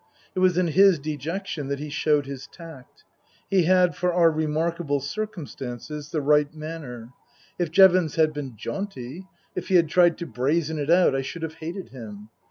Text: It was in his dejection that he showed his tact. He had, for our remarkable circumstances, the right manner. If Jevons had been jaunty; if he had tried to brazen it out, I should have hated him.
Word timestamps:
It 0.33 0.39
was 0.39 0.57
in 0.57 0.69
his 0.69 0.97
dejection 0.97 1.67
that 1.67 1.77
he 1.77 1.91
showed 1.91 2.25
his 2.25 2.47
tact. 2.47 3.03
He 3.51 3.65
had, 3.65 3.95
for 3.95 4.11
our 4.11 4.31
remarkable 4.31 4.99
circumstances, 4.99 6.09
the 6.09 6.21
right 6.23 6.51
manner. 6.55 7.11
If 7.59 7.69
Jevons 7.69 8.15
had 8.15 8.33
been 8.33 8.57
jaunty; 8.57 9.27
if 9.53 9.67
he 9.67 9.75
had 9.75 9.89
tried 9.89 10.17
to 10.17 10.25
brazen 10.25 10.79
it 10.79 10.89
out, 10.89 11.13
I 11.13 11.21
should 11.21 11.43
have 11.43 11.53
hated 11.61 11.89
him. 11.89 12.29